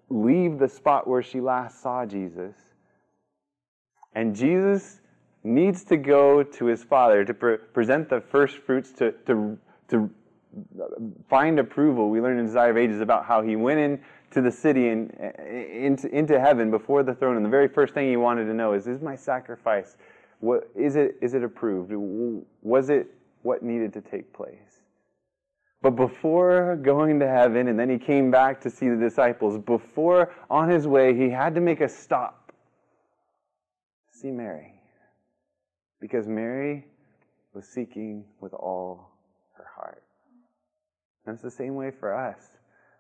[0.10, 2.56] leave the spot where she last saw Jesus.
[4.14, 5.02] And Jesus
[5.44, 9.58] needs to go to his father to pre- present the first fruits to, to,
[9.88, 10.10] to
[11.30, 12.10] find approval.
[12.10, 15.16] We learn in Desire of Ages about how he went in to the city and
[15.20, 18.54] eh, into, into heaven before the throne, and the very first thing he wanted to
[18.54, 19.98] know is, is my sacrifice,
[20.40, 21.92] what, is, it, is it approved?
[22.62, 23.08] Was it
[23.42, 24.82] what needed to take place?
[25.82, 30.34] But before going to heaven, and then he came back to see the disciples, before
[30.50, 32.52] on his way, he had to make a stop.
[34.12, 34.74] See Mary.
[36.02, 36.86] Because Mary
[37.54, 39.12] was seeking with all
[39.54, 40.04] her heart.
[41.26, 42.40] And it's the same way for us.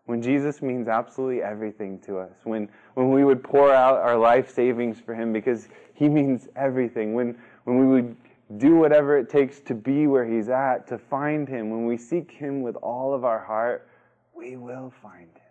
[0.06, 4.52] When Jesus means absolutely everything to us, when, when we would pour out our life
[4.54, 8.15] savings for him because he means everything, when, when we would
[8.57, 12.31] do whatever it takes to be where he's at, to find him, when we seek
[12.31, 13.88] him with all of our heart,
[14.33, 15.41] we will find him.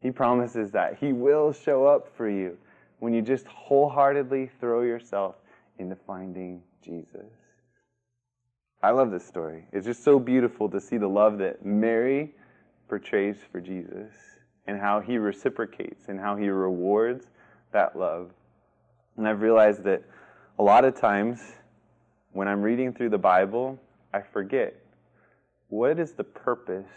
[0.00, 0.98] He promises that.
[0.98, 2.56] He will show up for you
[2.98, 5.36] when you just wholeheartedly throw yourself
[5.78, 7.30] into finding Jesus.
[8.82, 9.66] I love this story.
[9.72, 12.34] It's just so beautiful to see the love that Mary
[12.88, 14.12] portrays for Jesus
[14.66, 17.30] and how he reciprocates and how he rewards
[17.72, 18.30] that love.
[19.16, 20.02] And I've realized that
[20.58, 21.40] a lot of times
[22.36, 23.78] when I'm reading through the Bible,
[24.12, 24.74] I forget
[25.68, 26.92] what is the purpose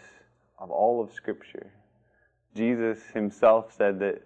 [0.58, 1.72] of all of Scripture.
[2.54, 4.20] Jesus himself said that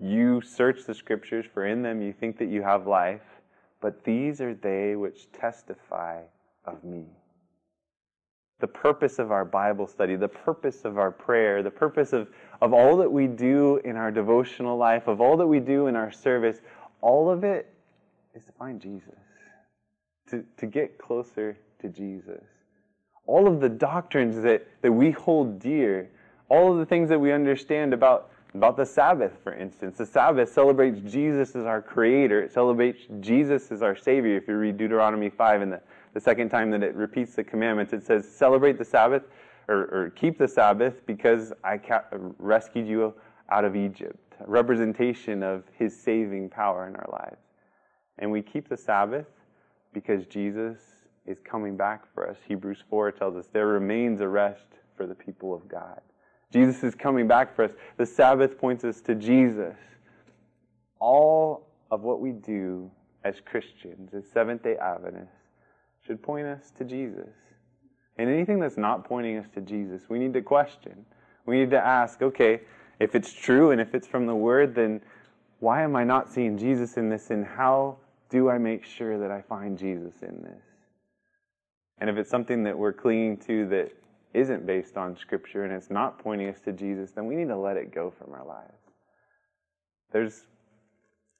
[0.00, 3.22] you search the Scriptures, for in them you think that you have life,
[3.80, 6.20] but these are they which testify
[6.64, 7.04] of me.
[8.58, 12.28] The purpose of our Bible study, the purpose of our prayer, the purpose of,
[12.60, 15.94] of all that we do in our devotional life, of all that we do in
[15.94, 16.60] our service,
[17.00, 17.72] all of it
[18.34, 19.29] is to find Jesus,
[20.30, 22.44] to, to get closer to Jesus.
[23.26, 26.10] All of the doctrines that, that we hold dear,
[26.48, 29.98] all of the things that we understand about about the Sabbath, for instance.
[29.98, 32.42] The Sabbath celebrates Jesus as our creator.
[32.42, 34.36] It celebrates Jesus as our Savior.
[34.36, 35.80] If you read Deuteronomy 5 and the,
[36.14, 39.22] the second time that it repeats the commandments, it says, Celebrate the Sabbath
[39.68, 42.04] or, or keep the Sabbath because I ca-
[42.38, 43.14] rescued you
[43.50, 44.34] out of Egypt.
[44.40, 47.40] A representation of His saving power in our lives.
[48.18, 49.26] And we keep the Sabbath
[49.92, 50.78] because Jesus
[51.26, 52.36] is coming back for us.
[52.46, 56.00] Hebrews 4 tells us there remains a rest for the people of God.
[56.52, 57.72] Jesus is coming back for us.
[57.96, 59.76] The Sabbath points us to Jesus.
[60.98, 62.90] All of what we do
[63.24, 65.28] as Christians, as Seventh day Adventists,
[66.06, 67.28] should point us to Jesus.
[68.16, 71.06] And anything that's not pointing us to Jesus, we need to question.
[71.46, 72.60] We need to ask, okay,
[72.98, 75.00] if it's true and if it's from the Word, then
[75.60, 77.30] why am I not seeing Jesus in this?
[77.30, 77.98] And how
[78.30, 80.62] do I make sure that I find Jesus in this?
[81.98, 83.92] And if it's something that we're clinging to that
[84.32, 87.56] isn't based on Scripture and it's not pointing us to Jesus, then we need to
[87.56, 88.78] let it go from our lives.
[90.12, 90.44] There's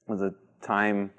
[0.06, 1.10] was a time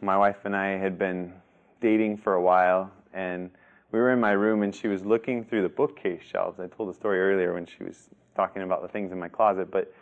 [0.00, 1.32] my wife and I had been
[1.80, 3.50] dating for a while, and
[3.92, 6.58] we were in my room, and she was looking through the bookcase shelves.
[6.58, 9.70] I told the story earlier when she was talking about the things in my closet,
[9.70, 9.92] but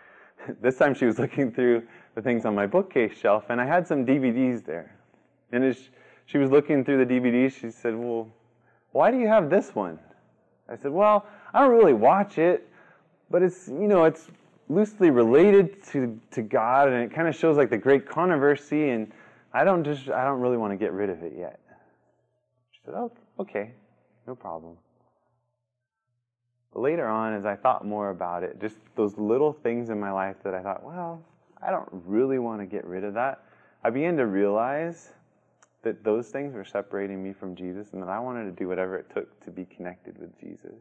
[0.60, 1.82] this time she was looking through
[2.14, 4.96] the things on my bookcase shelf, and I had some DVDs there.
[5.52, 5.90] And as
[6.26, 8.28] she was looking through the DVDs, she said, Well,
[8.92, 9.98] why do you have this one?
[10.68, 12.68] I said, well, I don't really watch it,
[13.30, 14.28] but it's, you know, it's
[14.68, 19.12] loosely related to, to God and it kind of shows like the great controversy and
[19.52, 21.58] I don't just, I don't really want to get rid of it yet.
[22.72, 23.72] She said, oh, okay,
[24.26, 24.76] no problem.
[26.74, 30.36] Later on, as I thought more about it, just those little things in my life
[30.44, 31.22] that I thought, well,
[31.62, 33.44] I don't really want to get rid of that,
[33.84, 35.10] I began to realize
[35.82, 38.96] that those things were separating me from Jesus and that I wanted to do whatever
[38.96, 40.78] it took to be connected with Jesus.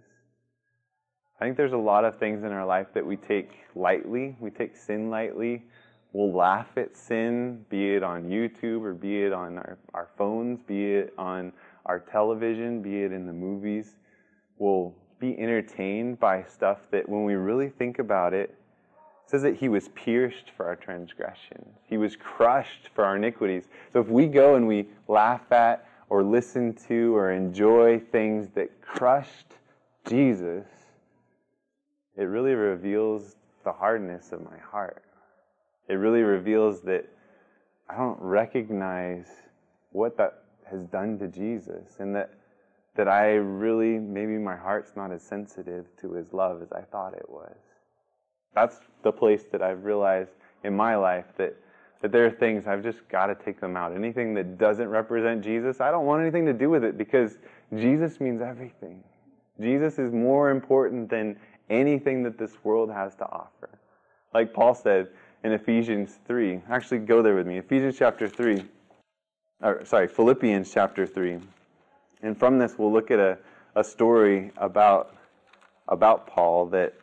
[1.40, 4.38] I think there's a lot of things in our life that we take lightly.
[4.40, 5.64] We take sin lightly.
[6.14, 10.60] We'll laugh at sin, be it on YouTube or be it on our, our phones,
[10.62, 11.52] be it on
[11.86, 13.96] our television, be it in the movies.
[14.60, 18.56] We'll be entertained by stuff that when we really think about it,
[19.28, 23.70] says that he was pierced for our transgressions, he was crushed for our iniquities.
[23.94, 28.82] So if we go and we laugh at or listen to or enjoy things that
[28.82, 29.54] crushed
[30.10, 30.66] Jesus,
[32.18, 35.04] it really reveals the hardness of my heart.
[35.88, 37.08] It really reveals that
[37.88, 39.28] I don't recognize
[39.92, 42.34] what that has done to Jesus and that
[42.96, 47.14] that I really maybe my heart's not as sensitive to his love as I thought
[47.14, 47.56] it was.
[48.54, 50.32] That's the place that I've realized
[50.64, 51.56] in my life that
[52.02, 53.96] that there are things I've just got to take them out.
[53.96, 57.38] Anything that doesn't represent Jesus, I don't want anything to do with it because
[57.76, 59.04] Jesus means everything.
[59.60, 61.38] Jesus is more important than
[61.70, 63.70] anything that this world has to offer.
[64.34, 65.10] Like Paul said
[65.44, 66.62] in Ephesians 3.
[66.70, 67.58] Actually, go there with me.
[67.58, 68.64] Ephesians chapter 3.
[69.62, 71.38] Or, sorry, Philippians chapter 3.
[72.24, 73.38] And from this, we'll look at a,
[73.76, 75.16] a story about,
[75.88, 76.94] about Paul that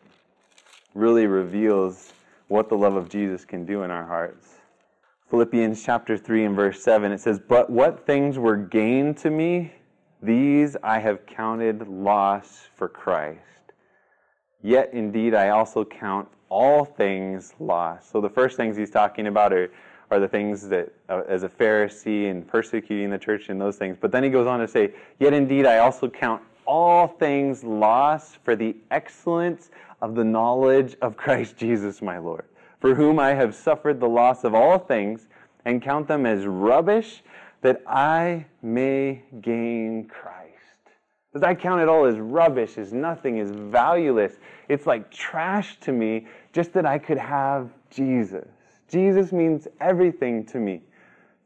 [0.95, 2.13] really reveals
[2.49, 4.55] what the love of Jesus can do in our hearts.
[5.31, 9.73] Philippians chapter 3 and verse 7, it says, But what things were gained to me,
[10.23, 13.43] these I have counted loss for Christ.
[14.63, 18.11] Yet indeed I also count all things lost.
[18.11, 19.71] So the first things he's talking about are,
[20.11, 23.97] are the things that, uh, as a Pharisee and persecuting the church and those things.
[24.01, 28.39] But then he goes on to say, Yet indeed I also count all things lost
[28.45, 32.45] for the excellence of the knowledge of Christ Jesus my Lord
[32.81, 35.27] for whom I have suffered the loss of all things,
[35.65, 37.23] and count them as rubbish,
[37.61, 40.55] that I may gain Christ.
[41.33, 44.35] Because I count it all as rubbish, as nothing, as valueless.
[44.69, 48.49] It's like trash to me just that I could have Jesus.
[48.89, 50.83] Jesus means everything to me.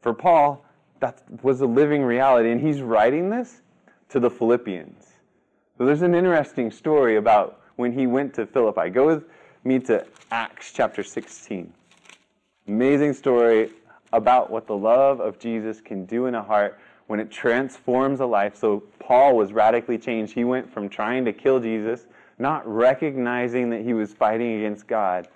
[0.01, 0.65] For Paul,
[0.99, 3.61] that was a living reality, and he's writing this
[4.09, 5.05] to the Philippians.
[5.77, 8.89] So there's an interesting story about when he went to Philippi.
[8.89, 9.25] Go with
[9.63, 11.73] me to Acts chapter 16.
[12.67, 13.71] Amazing story
[14.13, 18.25] about what the love of Jesus can do in a heart when it transforms a
[18.25, 18.55] life.
[18.55, 20.33] So, Paul was radically changed.
[20.33, 22.07] He went from trying to kill Jesus,
[22.39, 25.27] not recognizing that he was fighting against God,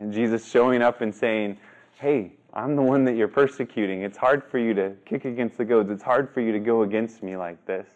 [0.00, 1.58] and Jesus showing up and saying,
[1.98, 4.02] Hey, I'm the one that you're persecuting.
[4.02, 5.90] It's hard for you to kick against the goads.
[5.90, 7.88] It's hard for you to go against me like this.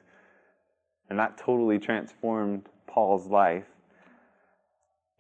[1.11, 3.65] And that totally transformed Paul's life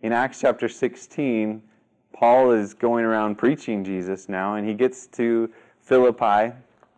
[0.00, 1.60] in Acts chapter 16,
[2.12, 6.54] Paul is going around preaching Jesus now, and he gets to Philippi,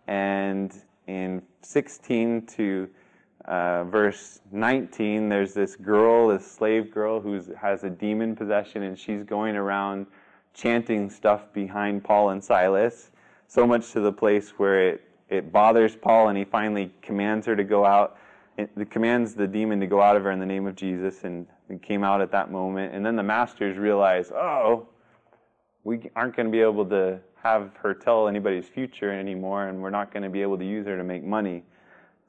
[0.07, 0.71] and
[1.07, 2.91] in 16 to
[3.45, 8.99] uh, verse 19, there's this girl, this slave girl, who has a demon possession, and
[8.99, 10.07] she's going around
[10.55, 13.11] chanting stuff behind Paul and Silas,
[13.49, 17.57] so much to the place where it, it bothers Paul, and he finally commands her
[17.57, 18.19] to go out.
[18.59, 21.47] It commands the demon to go out of her in the name of Jesus, and
[21.71, 22.95] and came out at that moment.
[22.95, 24.89] And then the masters realize, oh,
[25.85, 29.91] we aren't going to be able to have her tell anybody's future anymore, and we're
[29.91, 31.63] not going to be able to use her to make money.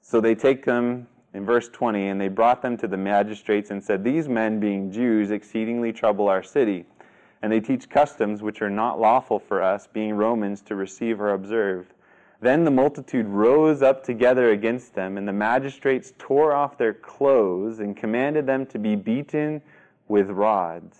[0.01, 3.83] So they take them in verse 20, and they brought them to the magistrates and
[3.83, 6.85] said, These men, being Jews, exceedingly trouble our city,
[7.41, 11.33] and they teach customs which are not lawful for us, being Romans, to receive or
[11.33, 11.93] observe.
[12.41, 17.79] Then the multitude rose up together against them, and the magistrates tore off their clothes
[17.79, 19.61] and commanded them to be beaten
[20.07, 20.97] with rods.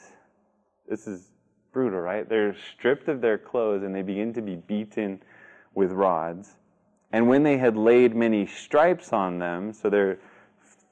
[0.87, 1.31] This is
[1.73, 2.27] brutal, right?
[2.27, 5.21] They're stripped of their clothes and they begin to be beaten
[5.73, 6.55] with rods.
[7.13, 10.19] And when they had laid many stripes on them, so they're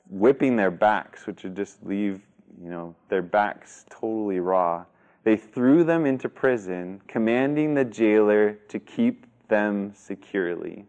[0.09, 2.21] whipping their backs, which would just leave,
[2.61, 4.85] you know, their backs totally raw,
[5.23, 10.85] they threw them into prison, commanding the jailer to keep them securely.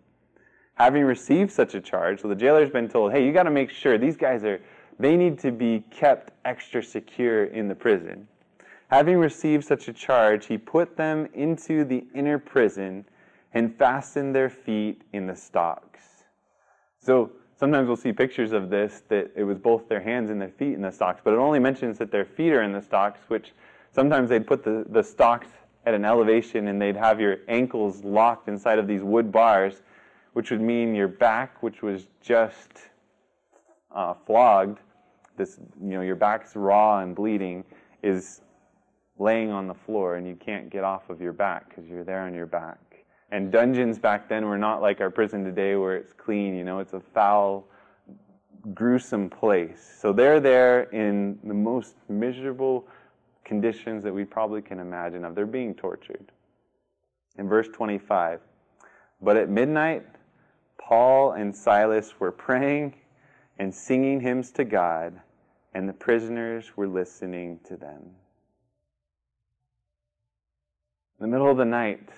[0.74, 3.70] Having received such a charge, so the jailer's been told, hey, you got to make
[3.70, 4.60] sure these guys are,
[4.98, 8.26] they need to be kept extra secure in the prison.
[8.88, 13.04] Having received such a charge, he put them into the inner prison
[13.54, 16.24] and fastened their feet in the stocks.
[16.98, 20.50] So sometimes we'll see pictures of this that it was both their hands and their
[20.50, 23.20] feet in the stocks, but it only mentions that their feet are in the stocks,
[23.28, 23.52] which
[23.92, 25.48] sometimes they'd put the, the stocks
[25.86, 29.82] at an elevation and they'd have your ankles locked inside of these wood bars,
[30.34, 32.90] which would mean your back, which was just
[33.92, 34.78] uh, flogged,
[35.36, 37.64] this, you know, your back's raw and bleeding,
[38.02, 38.42] is
[39.18, 42.20] laying on the floor and you can't get off of your back because you're there
[42.20, 42.89] on your back.
[43.32, 46.80] And dungeons back then were not like our prison today where it's clean, you know,
[46.80, 47.66] it's a foul,
[48.74, 49.96] gruesome place.
[50.00, 52.86] So they're there in the most miserable
[53.44, 55.34] conditions that we probably can imagine of.
[55.34, 56.32] They're being tortured.
[57.38, 58.40] In verse 25,
[59.22, 60.04] but at midnight,
[60.78, 62.94] Paul and Silas were praying
[63.58, 65.20] and singing hymns to God,
[65.74, 68.00] and the prisoners were listening to them.
[71.18, 72.08] In the middle of the night,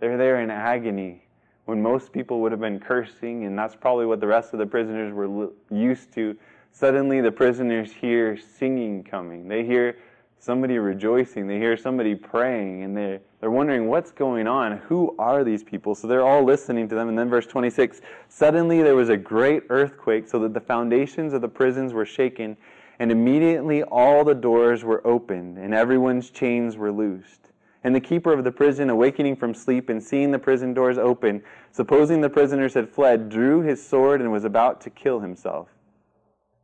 [0.00, 1.22] they're there in agony
[1.64, 4.66] when most people would have been cursing, and that's probably what the rest of the
[4.66, 6.36] prisoners were used to.
[6.72, 9.48] Suddenly, the prisoners hear singing coming.
[9.48, 9.98] They hear
[10.38, 11.46] somebody rejoicing.
[11.46, 14.78] They hear somebody praying, and they're, they're wondering what's going on.
[14.78, 15.94] Who are these people?
[15.94, 17.08] So they're all listening to them.
[17.08, 21.42] And then, verse 26 Suddenly there was a great earthquake, so that the foundations of
[21.42, 22.56] the prisons were shaken,
[22.98, 27.47] and immediately all the doors were opened, and everyone's chains were loosed.
[27.84, 31.42] And the keeper of the prison, awakening from sleep and seeing the prison doors open,
[31.70, 35.68] supposing the prisoners had fled, drew his sword and was about to kill himself.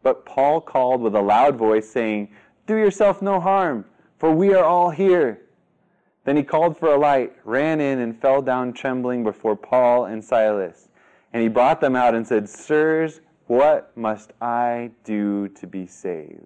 [0.02, 2.34] But Paul called with a loud voice, saying,
[2.66, 3.84] Do yourself no harm,
[4.18, 5.40] for we are all here.
[6.24, 10.24] Then he called for a light, ran in, and fell down trembling before Paul and
[10.24, 10.88] Silas.
[11.32, 16.40] And he brought them out and said, Sirs, what must I do to be saved?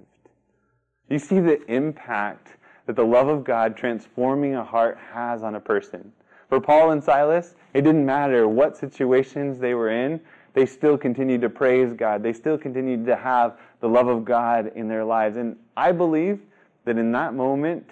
[1.08, 2.57] You see the impact
[2.88, 6.10] that the love of God transforming a heart has on a person.
[6.48, 10.18] For Paul and Silas, it didn't matter what situations they were in,
[10.54, 12.22] they still continued to praise God.
[12.22, 15.36] They still continued to have the love of God in their lives.
[15.36, 16.40] And I believe
[16.86, 17.90] that in that moment,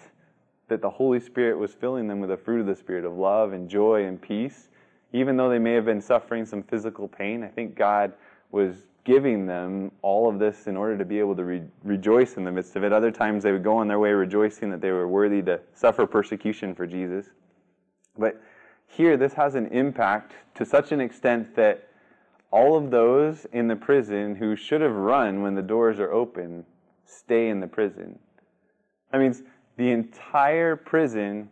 [0.69, 3.53] that the Holy Spirit was filling them with the fruit of the Spirit of love
[3.53, 4.71] and joy and peace.
[5.13, 8.15] Even though they may have been suffering some physical pain, I think God
[8.51, 12.43] was giving them all of this in order to be able to re- rejoice in
[12.43, 12.93] the midst of it.
[12.93, 16.07] Other times they would go on their way rejoicing that they were worthy to suffer
[16.07, 17.27] persecution for Jesus.
[18.19, 18.43] But
[18.89, 21.89] here, this has an impact to such an extent that
[22.51, 26.65] all of those in the prison who should have run when the doors are open
[27.05, 28.19] stay in the prison.
[29.13, 29.45] That means
[29.77, 31.49] the entire prison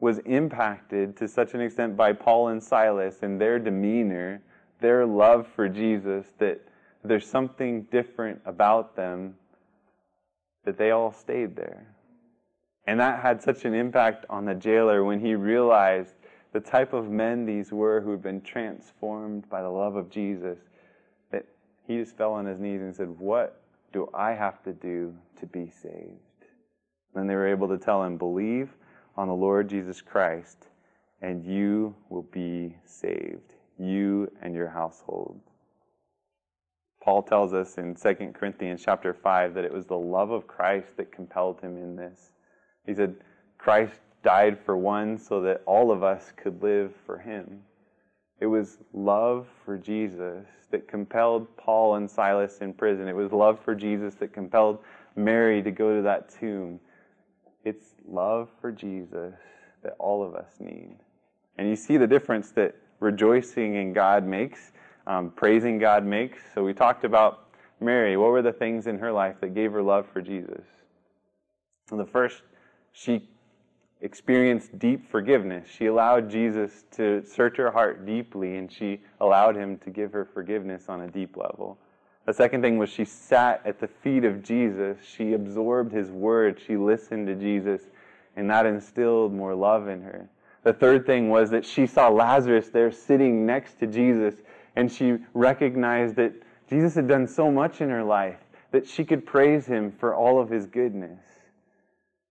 [0.00, 4.40] was impacted to such an extent by Paul and Silas and their demeanor,
[4.80, 6.62] their love for Jesus, that
[7.04, 9.34] there's something different about them
[10.64, 11.86] that they all stayed there.
[12.86, 16.14] And that had such an impact on the jailer when he realized
[16.52, 20.58] the type of men these were who had been transformed by the love of Jesus
[21.30, 21.44] that
[21.86, 23.60] he just fell on his knees and said, What
[23.92, 26.16] do I have to do to be saved?
[27.14, 28.70] Then they were able to tell him, Believe
[29.16, 30.68] on the Lord Jesus Christ,
[31.20, 35.40] and you will be saved, you and your household.
[37.08, 40.88] Paul tells us in 2 Corinthians chapter 5 that it was the love of Christ
[40.98, 42.32] that compelled him in this.
[42.84, 43.16] He said,
[43.56, 47.62] Christ died for one so that all of us could live for him.
[48.40, 53.08] It was love for Jesus that compelled Paul and Silas in prison.
[53.08, 54.80] It was love for Jesus that compelled
[55.16, 56.78] Mary to go to that tomb.
[57.64, 59.32] It's love for Jesus
[59.82, 60.98] that all of us need.
[61.56, 64.72] And you see the difference that rejoicing in God makes
[65.08, 66.38] um, praising God makes.
[66.54, 67.48] So we talked about
[67.80, 68.16] Mary.
[68.16, 70.62] What were the things in her life that gave her love for Jesus?
[71.90, 72.42] The first,
[72.92, 73.26] she
[74.02, 75.66] experienced deep forgiveness.
[75.68, 80.26] She allowed Jesus to search her heart deeply, and she allowed him to give her
[80.26, 81.78] forgiveness on a deep level.
[82.26, 84.98] The second thing was she sat at the feet of Jesus.
[85.02, 86.60] She absorbed his word.
[86.64, 87.80] She listened to Jesus,
[88.36, 90.28] and that instilled more love in her.
[90.64, 94.34] The third thing was that she saw Lazarus there sitting next to Jesus,
[94.76, 96.32] and she recognized that
[96.68, 98.38] Jesus had done so much in her life
[98.70, 101.24] that she could praise him for all of his goodness.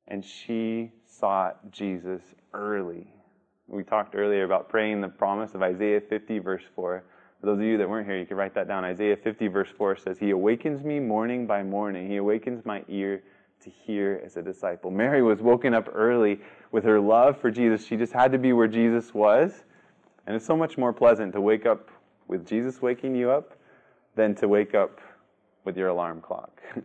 [0.07, 2.21] And she sought Jesus
[2.53, 3.11] early.
[3.67, 7.03] We talked earlier about praying the promise of Isaiah 50, verse 4.
[7.39, 8.85] For those of you that weren't here, you can write that down.
[8.85, 12.09] Isaiah 50, verse 4 says, He awakens me morning by morning.
[12.09, 13.23] He awakens my ear
[13.63, 14.91] to hear as a disciple.
[14.91, 16.39] Mary was woken up early
[16.71, 17.85] with her love for Jesus.
[17.85, 19.63] She just had to be where Jesus was.
[20.25, 21.89] And it's so much more pleasant to wake up
[22.27, 23.53] with Jesus waking you up
[24.15, 24.99] than to wake up
[25.63, 26.61] with your alarm clock.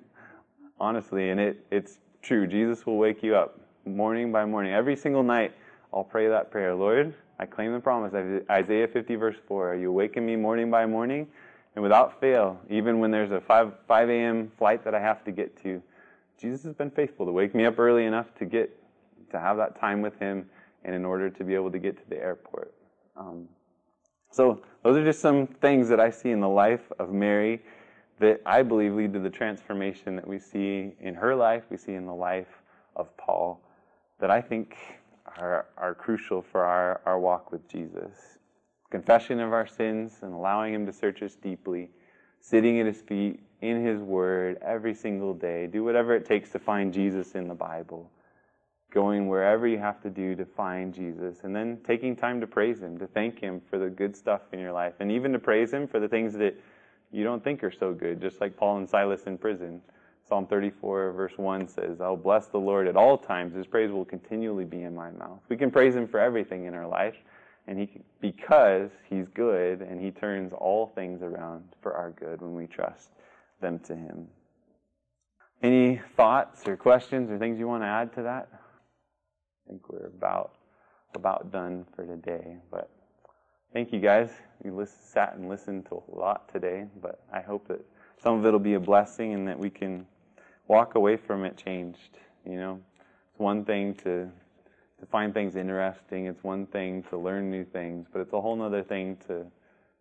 [0.81, 2.47] Honestly, and it, it's true.
[2.47, 4.73] Jesus will wake you up morning by morning.
[4.73, 5.53] Every single night,
[5.93, 6.75] I'll pray that prayer.
[6.75, 8.15] Lord, I claim the promise.
[8.51, 9.73] Isaiah 50, verse 4.
[9.73, 11.27] Are You awaken me morning by morning,
[11.75, 14.53] and without fail, even when there's a 5, 5 a.m.
[14.59, 15.83] flight that I have to get to,
[16.39, 18.77] Jesus has been faithful to wake me up early enough to get
[19.31, 20.49] to have that time with Him,
[20.85, 22.75] and in order to be able to get to the airport.
[23.17, 23.49] Um,
[24.33, 27.63] so, those are just some things that I see in the life of Mary
[28.19, 31.95] that I believe lead to the transformation that we see in her life, we see
[31.95, 32.63] in the life
[32.97, 33.61] of Paul,
[34.21, 34.77] that I think
[35.39, 38.39] are, are crucial for our, our walk with Jesus.
[38.91, 41.91] Confession of our sins and allowing Him to search us deeply,
[42.41, 45.67] sitting at His feet in His Word every single day.
[45.67, 48.11] Do whatever it takes to find Jesus in the Bible
[48.93, 52.81] going wherever you have to do to find Jesus, and then taking time to praise
[52.81, 55.73] Him, to thank Him for the good stuff in your life, and even to praise
[55.73, 56.55] Him for the things that
[57.11, 59.81] you don't think are so good, just like Paul and Silas in prison.
[60.29, 63.55] Psalm 34, verse 1 says, I'll bless the Lord at all times.
[63.55, 65.41] His praise will continually be in my mouth.
[65.49, 67.17] We can praise Him for everything in our life,
[67.67, 67.91] and he,
[68.21, 73.11] because He's good, and He turns all things around for our good when we trust
[73.61, 74.29] them to Him.
[75.63, 78.49] Any thoughts or questions or things you want to add to that?
[79.67, 80.55] I think we're about
[81.15, 82.89] about done for today, but
[83.73, 84.31] thank you guys.
[84.63, 87.85] We listen, sat and listened to a lot today, but I hope that
[88.23, 90.07] some of it will be a blessing and that we can
[90.69, 92.19] walk away from it changed.
[92.47, 92.81] You know,
[93.31, 94.31] it's one thing to
[95.01, 96.27] to find things interesting.
[96.27, 99.45] It's one thing to learn new things, but it's a whole other thing to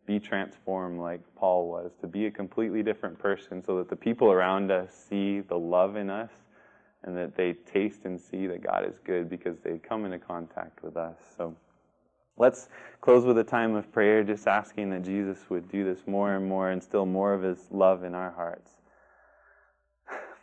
[0.05, 4.31] be transformed like Paul was, to be a completely different person so that the people
[4.31, 6.29] around us see the love in us
[7.03, 10.83] and that they taste and see that God is good because they come into contact
[10.83, 11.17] with us.
[11.35, 11.55] So
[12.37, 12.69] let's
[13.01, 16.47] close with a time of prayer, just asking that Jesus would do this more and
[16.47, 18.71] more, instill more of his love in our hearts.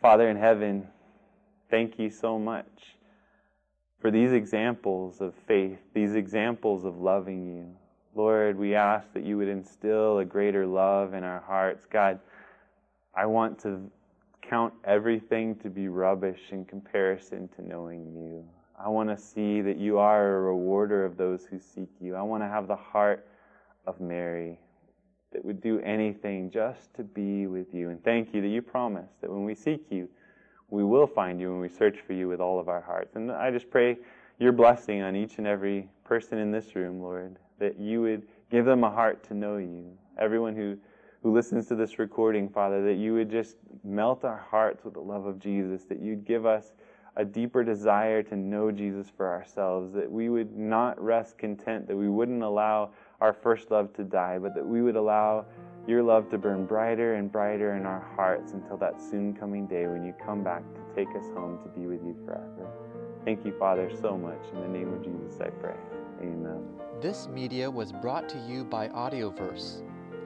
[0.01, 0.87] Father in heaven,
[1.69, 2.95] thank you so much
[4.01, 7.75] for these examples of faith, these examples of loving you.
[8.15, 11.85] Lord, we ask that you would instill a greater love in our hearts.
[11.85, 12.19] God,
[13.15, 13.91] I want to
[14.49, 18.43] count everything to be rubbish in comparison to knowing you.
[18.77, 22.15] I want to see that you are a rewarder of those who seek you.
[22.15, 23.27] I want to have the heart
[23.85, 24.57] of Mary
[25.31, 27.89] that would do anything just to be with you.
[27.89, 30.09] And thank you that you promise that when we seek you,
[30.69, 33.15] we will find you when we search for you with all of our hearts.
[33.15, 33.97] And I just pray
[34.39, 38.65] your blessing on each and every person in this room, Lord, that you would give
[38.65, 39.91] them a heart to know you.
[40.17, 40.77] Everyone who,
[41.23, 44.99] who listens to this recording, Father, that you would just melt our hearts with the
[44.99, 46.73] love of Jesus, that you'd give us
[47.15, 51.95] a deeper desire to know Jesus for ourselves, that we would not rest content, that
[51.95, 55.45] we wouldn't allow our first love to die, but that we would allow
[55.87, 59.87] your love to burn brighter and brighter in our hearts until that soon coming day
[59.87, 62.69] when you come back to take us home to be with you forever.
[63.25, 64.39] Thank you, Father, so much.
[64.53, 65.75] In the name of Jesus, I pray.
[66.21, 66.63] Amen.
[67.01, 69.81] This media was brought to you by Audioverse,